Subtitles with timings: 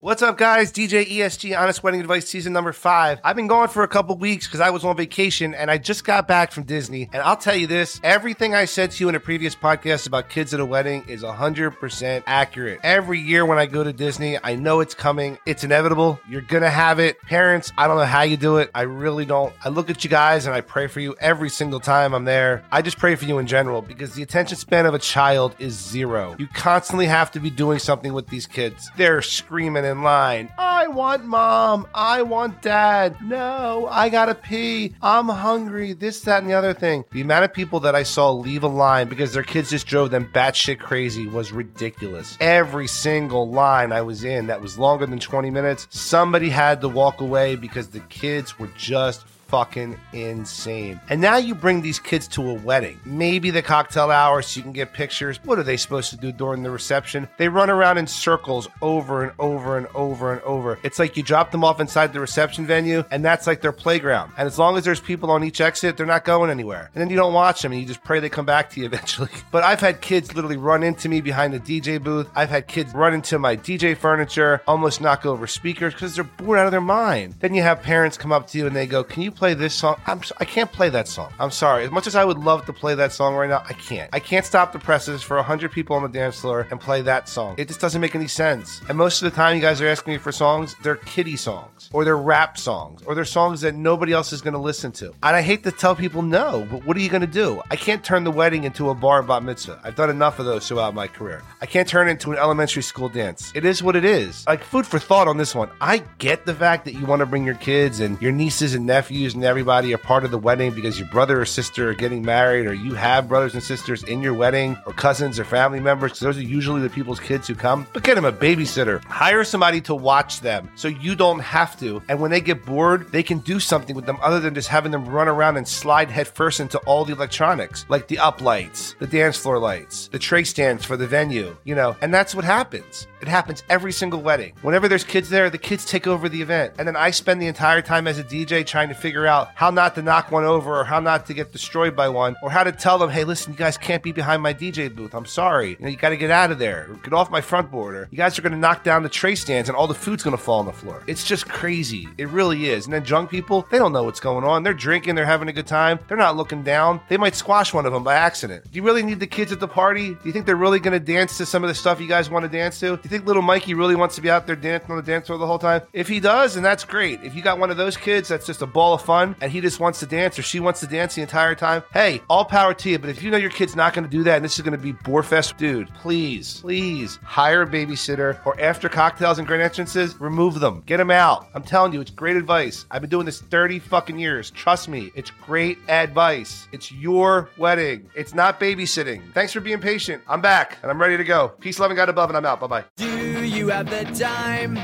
[0.00, 0.70] What's up, guys?
[0.70, 3.18] DJ ESG, Honest Wedding Advice, season number five.
[3.24, 6.04] I've been going for a couple weeks because I was on vacation and I just
[6.04, 7.10] got back from Disney.
[7.12, 10.28] And I'll tell you this everything I said to you in a previous podcast about
[10.28, 12.78] kids at a wedding is 100% accurate.
[12.84, 15.36] Every year when I go to Disney, I know it's coming.
[15.46, 16.20] It's inevitable.
[16.28, 17.20] You're going to have it.
[17.22, 18.70] Parents, I don't know how you do it.
[18.76, 19.52] I really don't.
[19.64, 22.62] I look at you guys and I pray for you every single time I'm there.
[22.70, 25.74] I just pray for you in general because the attention span of a child is
[25.74, 26.36] zero.
[26.38, 28.92] You constantly have to be doing something with these kids.
[28.96, 30.50] They're screaming in line.
[30.58, 31.86] I want mom.
[31.94, 33.16] I want dad.
[33.22, 34.94] No, I gotta pee.
[35.02, 35.92] I'm hungry.
[35.92, 37.04] This, that, and the other thing.
[37.10, 40.10] The amount of people that I saw leave a line because their kids just drove
[40.10, 42.36] them batshit crazy was ridiculous.
[42.40, 46.88] Every single line I was in that was longer than 20 minutes, somebody had to
[46.88, 51.00] walk away because the kids were just fucking insane.
[51.08, 54.62] And now you bring these kids to a wedding, maybe the cocktail hour so you
[54.62, 55.40] can get pictures.
[55.44, 57.28] What are they supposed to do during the reception?
[57.38, 60.78] They run around in circles over and over and over and over.
[60.82, 64.32] It's like you drop them off inside the reception venue, and that's like their playground.
[64.36, 66.90] And as long as there's people on each exit, they're not going anywhere.
[66.94, 68.86] And then you don't watch them and you just pray they come back to you
[68.92, 69.30] eventually.
[69.50, 72.28] But I've had kids literally run into me behind the DJ booth.
[72.34, 76.58] I've had kids run into my DJ furniture, almost knock over speakers because they're bored
[76.58, 77.34] out of their mind.
[77.40, 79.74] Then you have parents come up to you and they go, Can you play this
[79.74, 80.00] song?
[80.06, 81.32] I'm, I can't play that song.
[81.38, 81.84] I'm sorry.
[81.84, 84.10] As much as I would love to play that song right now, I can't.
[84.12, 87.28] I can't stop the presses for 100 people on the dance floor and play that
[87.28, 87.54] song.
[87.56, 88.80] It just doesn't make any sense.
[88.88, 91.88] And most of the time, you guys are asking me for songs, they're kiddie songs,
[91.92, 95.14] or they're rap songs, or they're songs that nobody else is going to listen to.
[95.22, 97.62] And I hate to tell people no, but what are you going to do?
[97.70, 99.80] I can't turn the wedding into a bar bat mitzvah.
[99.84, 101.42] I've done enough of those throughout my career.
[101.60, 103.52] I can't turn it into an elementary school dance.
[103.54, 104.46] It is what it is.
[104.46, 105.70] Like food for thought on this one.
[105.80, 108.84] I get the fact that you want to bring your kids and your nieces and
[108.86, 112.22] nephews and everybody are part of the wedding because your brother or sister are getting
[112.22, 116.18] married, or you have brothers and sisters in your wedding, or cousins or family members.
[116.18, 117.86] those are usually the people's kids who come.
[117.92, 119.02] But get them a babysitter.
[119.04, 122.02] Hire somebody to watch them so you don't have to.
[122.08, 124.92] And when they get bored, they can do something with them other than just having
[124.92, 129.06] them run around and slide headfirst into all the electronics, like the up lights, the
[129.06, 131.96] dance floor lights, the tray stands for the venue, you know.
[132.00, 133.06] And that's what happens.
[133.20, 134.54] It happens every single wedding.
[134.62, 136.74] Whenever there's kids there, the kids take over the event.
[136.78, 139.70] And then I spend the entire time as a DJ trying to figure out how
[139.70, 142.62] not to knock one over or how not to get destroyed by one or how
[142.62, 145.14] to tell them, hey, listen, you guys can't be behind my DJ booth.
[145.14, 145.70] I'm sorry.
[145.70, 146.88] You know, you got to get out of there.
[147.02, 148.08] Get off my front border.
[148.10, 150.36] You guys are going to knock down the tray stands and all the food's going
[150.36, 151.02] to fall on the floor.
[151.06, 152.08] It's just crazy.
[152.18, 152.84] It really is.
[152.84, 154.62] And then drunk people, they don't know what's going on.
[154.62, 155.98] They're drinking, they're having a good time.
[156.06, 157.00] They're not looking down.
[157.08, 158.70] They might squash one of them by accident.
[158.70, 159.97] Do you really need the kids at the party?
[160.06, 162.30] Do you think they're really going to dance to some of the stuff you guys
[162.30, 162.96] want to dance to?
[162.96, 165.26] Do you think little Mikey really wants to be out there dancing on the dance
[165.26, 165.82] floor the whole time?
[165.92, 167.22] If he does, then that's great.
[167.22, 169.60] If you got one of those kids that's just a ball of fun and he
[169.60, 172.74] just wants to dance or she wants to dance the entire time, hey, all power
[172.74, 172.98] to you.
[172.98, 174.76] But if you know your kid's not going to do that and this is going
[174.76, 180.20] to be Borefest, dude, please, please hire a babysitter or after cocktails and grand entrances,
[180.20, 180.82] remove them.
[180.86, 181.48] Get them out.
[181.54, 182.86] I'm telling you, it's great advice.
[182.90, 184.50] I've been doing this 30 fucking years.
[184.50, 186.68] Trust me, it's great advice.
[186.72, 188.08] It's your wedding.
[188.14, 189.32] It's not babysitting.
[189.34, 189.87] Thanks for being patient.
[189.88, 191.48] I'm back and I'm ready to go.
[191.60, 192.60] Peace, love, and God above, and I'm out.
[192.60, 192.84] Bye bye.
[192.96, 194.76] Do you have the time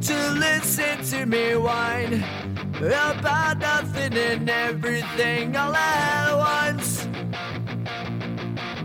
[0.00, 2.14] to listen to me whine
[2.74, 7.06] about nothing and everything all at once?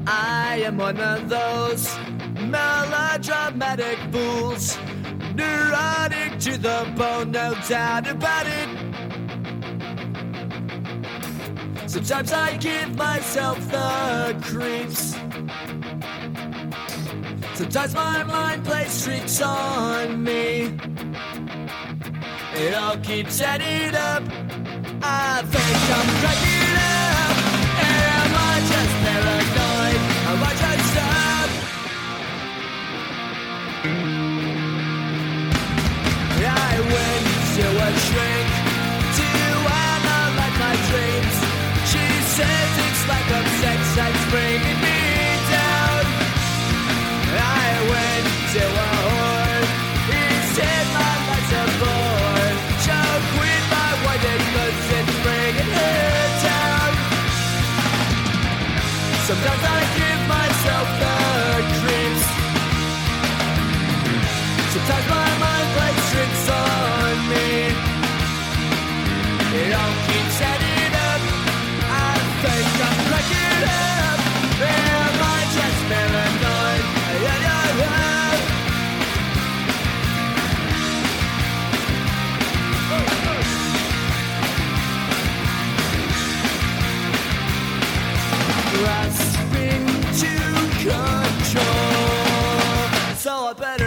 [0.06, 1.98] I am one of those
[2.42, 4.78] melodramatic fools,
[5.34, 8.70] neurotic to the bone, no doubt about it.
[11.90, 15.16] Sometimes I give myself the creeps.
[17.56, 20.78] Sometimes my mind plays tricks on me.
[22.54, 24.24] It all keeps adding up.
[25.02, 27.36] I think I'm cracking up.
[27.80, 30.00] Am I just paranoid?
[30.32, 31.50] Am I just up?
[36.48, 37.26] I went
[37.56, 38.65] to a shrink
[59.28, 61.16] Sometimes I give myself the
[61.82, 62.26] creeps.
[64.72, 67.48] Sometimes my mind plays tricks on me.
[69.62, 69.96] It up.
[73.68, 73.85] I.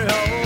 [0.06, 0.37] girl.